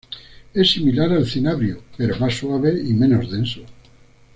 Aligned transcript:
Es 0.55 0.71
similar 0.71 1.11
al 1.11 1.27
cinabrio, 1.27 1.83
pero 1.95 2.15
más 2.17 2.33
suave 2.33 2.71
y 2.83 2.91
menos 2.93 3.29
denso. 3.29 3.61